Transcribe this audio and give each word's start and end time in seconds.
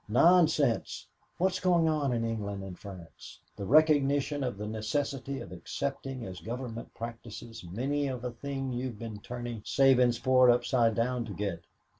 Nonsense! 0.09 1.05
What's 1.37 1.59
going 1.59 1.87
on 1.87 2.11
in 2.11 2.25
England 2.25 2.63
and 2.63 2.75
France? 2.75 3.39
The 3.55 3.65
recognition 3.67 4.43
of 4.43 4.57
the 4.57 4.65
necessity 4.65 5.39
of 5.41 5.51
accepting 5.51 6.25
as 6.25 6.41
government 6.41 6.95
practices 6.95 7.63
many 7.63 8.07
a 8.07 8.17
thing 8.31 8.73
you've 8.73 8.97
been 8.97 9.19
turning 9.19 9.61
Sabinsport 9.61 10.49
upside 10.51 10.95
down 10.95 11.25
to 11.25 11.33
get. 11.35 11.61